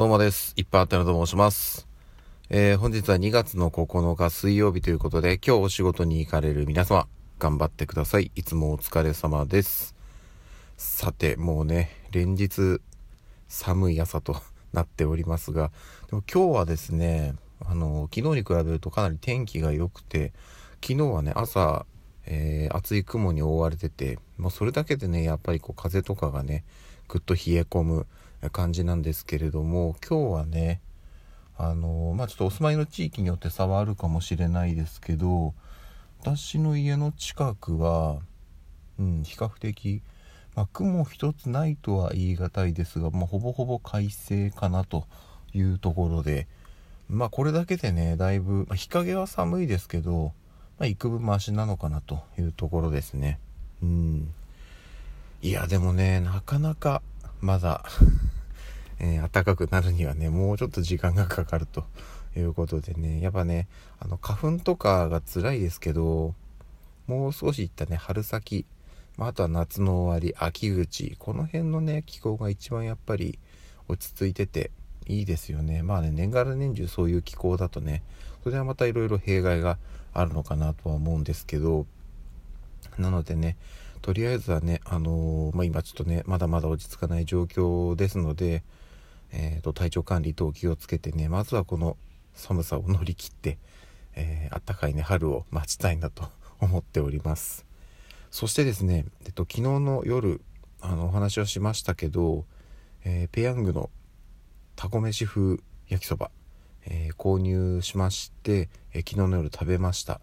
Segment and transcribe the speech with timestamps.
[0.00, 0.54] どうもです。
[0.56, 1.86] いっぱいあったなと申します。
[2.48, 7.06] えー、本日は2月の9日水曜日ということで、今日お仕事に行かれる皆様、
[7.38, 8.32] 頑張ってください。
[8.34, 9.94] いつもお疲れ様です。
[10.78, 12.80] さて、もうね、連日
[13.46, 14.40] 寒い朝と
[14.72, 15.70] なっておりますが、
[16.08, 20.32] でも今日はですね、あの、昨日に比べるとかなり天気が良くて、
[20.82, 21.84] 昨日はね、朝、
[22.24, 26.64] えー、厚い雲に覆われてて、もうそれだけでね、やっぱりこう風とかがね、
[27.06, 28.06] ぐっと冷え込む
[28.48, 30.80] 感じなんですけれども、今日はね、
[31.58, 35.52] あのまあちょっとお住まいの地域によって差はあるかもしれないですけど、
[36.20, 38.20] 私の家の近くは、
[38.98, 40.00] うん、比較的、
[40.54, 45.06] まあ、雲一つないとは言い難いですが、まあ、ほぼほぼ快晴かなと
[45.52, 46.46] いうところで、
[47.10, 50.32] まあこれだけでね、だいぶ、まあ、日陰は寒いですけど、
[50.78, 53.38] まあ、幾分マシなのかなというところですね。
[53.82, 54.32] うん。
[55.42, 57.02] いや、でもね、なかなか
[57.40, 57.84] まだ
[59.00, 61.84] えー、暖かくなるにはね、もうちょっと時間がかかると
[62.36, 63.66] いうことでね、やっぱね、
[63.98, 66.34] あの、花粉とかが辛いですけど、
[67.06, 68.66] もう少しいったね、春先、
[69.16, 73.38] まあ、あとは夏の終わり、秋口、この辺のね、気候が一番やっぱり
[73.88, 74.70] 落ち着いてて
[75.06, 75.82] いいですよね。
[75.82, 78.02] まあね、年がら年中そういう気候だとね、
[78.44, 79.78] それはまたいろいろ弊害が
[80.12, 81.86] あるのかなとは思うんですけど、
[82.98, 83.56] なのでね、
[84.02, 88.62] とりあえずはね、あのー、まあ、今ちょっとね、まだまだ落ち着かない状況ですので、
[89.32, 91.96] えーと、体調管理等気をつけてね、まずはこの
[92.34, 93.58] 寒さを乗り切って、
[94.14, 96.28] えー、暖かいね、春を待ちたいなと
[96.60, 97.64] 思っております。
[98.30, 100.40] そしてですね、えっと、昨日の夜、
[100.80, 102.44] あの、お話をしましたけど、
[103.04, 103.90] えー、ペヤングの
[104.76, 105.58] タコ飯風
[105.88, 106.30] 焼きそば、
[106.86, 110.20] えー、購入しまして、えー、昨日の夜食べました。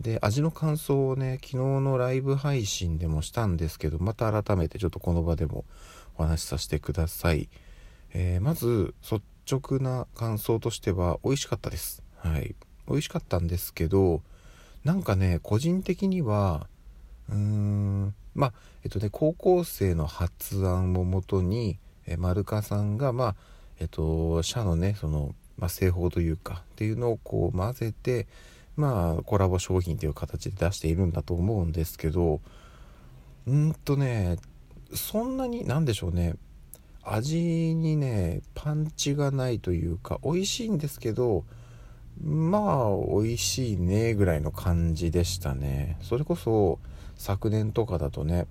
[0.00, 5.64] で、味の感想をね、昨日のライブ配信でもしたんですけど、また改めてちょっとこの場でも
[6.16, 7.48] お話しさせてください。
[8.14, 12.02] えー、まず率直な感想としては美味しかったです。
[12.16, 12.54] はい。
[12.88, 14.22] 美味しかったんですけど、
[14.84, 16.68] なんかね、個人的には、
[17.28, 18.52] うーん、まあ、
[18.84, 23.36] えっとね、高校生の発案をもとに、えー、丸川さんが、まあ、
[23.80, 28.26] えっと、社のね、その、まあ、製法というか、っていうのをこう混ぜて、
[28.76, 32.40] まあ、コラボ商品という形で出しているんだと思うんですけど、
[33.46, 34.36] うんとね、
[34.94, 36.34] そんなに、なんでしょうね、
[37.04, 41.44] 味にねパンチがないというか美味しいんですけど
[42.22, 45.98] まあ美味しいねぐらいの感じでしたね。
[46.00, 46.78] それこそ
[47.16, 48.46] 昨年とかだとね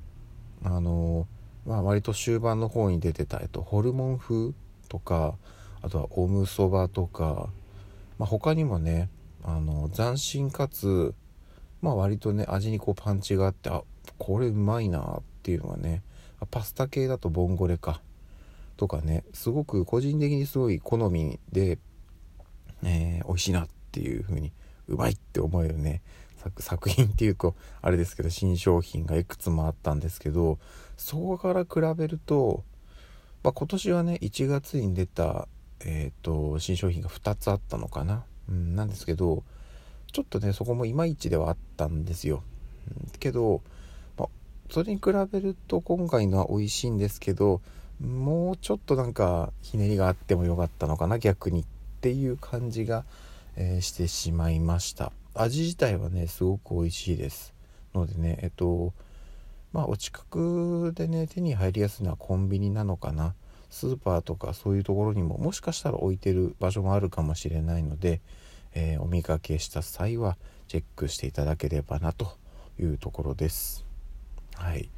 [0.63, 1.27] あの
[1.65, 4.51] まあ割と終盤の方に出てた、えっと、ホルモン風
[4.89, 5.35] とか
[5.81, 7.47] あとはオムそばとか、
[8.17, 9.09] まあ、他にもね
[9.43, 11.13] あの斬新かつ
[11.81, 13.83] まあ割とね味にこうパンチがあってあ
[14.17, 16.01] これうまいなっていうのがね
[16.51, 18.01] パスタ系だとボンゴレか。
[18.77, 21.77] とかねすごく個人的にすごい好みで、
[22.83, 24.51] えー、美味しいなっていう風に
[24.87, 26.01] うまいって思えるね。
[26.59, 30.59] 作品っていうとあれですけど新商品がいくつもあったんですけど
[30.97, 32.63] そこから比べると、
[33.43, 35.47] まあ、今年はね1月に出た、
[35.85, 39.43] えーと、新商品が2つあったのかな、うん、なんですけど
[40.11, 42.43] ちょっとねそこもいまいちではあったんですよ、
[42.87, 43.61] うん、けど、
[44.17, 44.29] まあ、
[44.69, 47.61] それに比べると今回のは美味しいんですけど
[48.03, 51.65] もうちょっとなんかひねりがあってもよかったのかな逆にっ
[52.01, 53.05] ていう感じが、
[53.55, 55.11] えー、してしまいました。
[55.33, 57.53] 味自体はねすごく美味しいです
[57.95, 58.93] のでねえっと
[59.71, 63.33] まあお近くでね手に入りやすいのはコンビニなのかな。
[63.69, 68.21] スーパーとかそういうところにももしかしたら置いてる場所もあるかもしれないので、
[68.75, 70.37] えー、お見かけした際は
[70.67, 72.37] チェックしていただければなと
[72.79, 73.83] いうところです。
[74.53, 74.91] はい。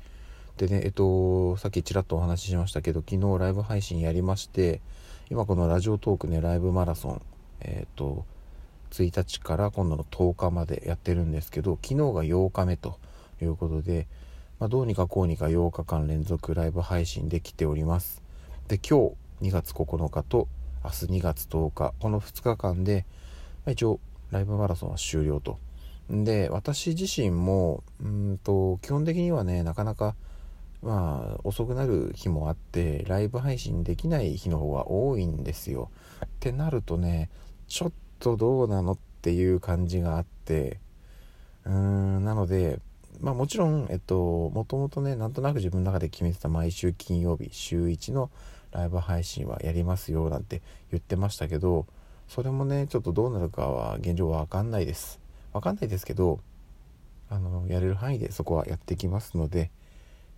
[0.57, 4.81] でね、えっと、さっきちらっとお話ししましたけど、昨日ライブ配信やりまして、
[5.29, 7.21] 今このラジオトークね、ライブマラソン、
[7.59, 8.25] えっと、
[8.91, 12.99] 1日から今度の10日までやってるんですけど、昨日が8日目と
[13.41, 14.07] いうことで、
[14.59, 18.23] まあ、どうにかこうにか8日間連続ライブ配信できております。
[18.69, 19.09] で、今
[19.41, 20.47] 日2月9日と
[20.85, 23.05] 明日2月10日、この2日間で、
[23.65, 23.99] まあ、一応
[24.31, 25.59] ライブマラソンは終了と。
[26.09, 30.15] で、私自身も、うんと、基本的にはね、なかなか、
[30.81, 35.89] まあ遅くなる日もあってライブ配信できない日の方が多いんですよ。
[36.25, 37.29] ってなるとね
[37.67, 40.79] ちょっとどうなのっていう感じがあって
[41.65, 42.79] うーんなので
[43.21, 48.29] まあもちろんえっともともとねなんとなく自分の中で決めてた毎週金曜日週1の
[48.71, 50.61] ライブ配信はやりますよなんて
[50.91, 51.85] 言ってましたけど
[52.27, 55.19] それもねちょっとどうなるかは現状わかんないです
[55.53, 56.39] わかんないですけど
[57.29, 59.71] あのやれる範囲でそこはやってきますので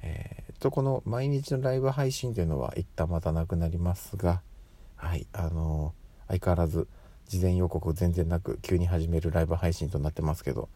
[0.02, 4.42] えー、とこの毎日のライブ配信というのは一旦またなくなりますが、
[4.96, 5.94] はいあの
[6.28, 6.88] 相変わらず
[7.28, 10.70] 事前予告全然なく急に始めるライブ配信となってますけど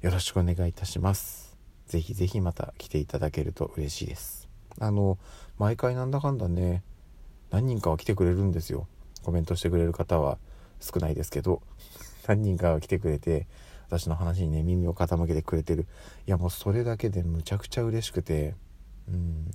[0.00, 1.56] よろしくお願いいたします。
[1.86, 4.48] ぜひぜひまた来ていただけると嬉しいです。
[4.78, 5.18] あの
[5.58, 6.82] 毎回なんだかんだね
[7.50, 8.86] 何人かは来てくれるんですよ。
[9.22, 10.38] コメントしてくれる方は
[10.80, 11.62] 少ないですけど
[12.26, 13.46] 何人かは来てくれて
[13.98, 15.86] 私の話にね耳を傾けてくれてる。
[16.26, 18.54] いやもうそれだけでむちゃくちゃ嬉しくて。
[19.08, 19.50] うん。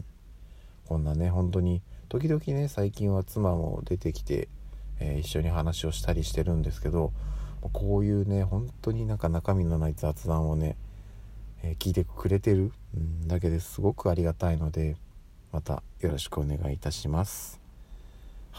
[0.87, 4.47] こんなね本当に時々ね最近は妻も出てきて、
[4.99, 7.11] えー、一緒に話をしたりしてるんですけど
[7.73, 10.77] こういうね本当になんか中身のない雑談をね、
[11.61, 14.95] えー、聞いてくれてる、うん、だけですごくありがたいので
[15.51, 17.66] またよろしくお願いいたします。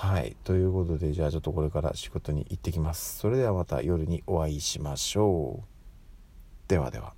[0.00, 3.18] はいということでじゃあちょっとこれから仕事に行ってきます。
[3.18, 6.68] それではまた夜にお会いしましょう。
[6.68, 7.17] ではでは。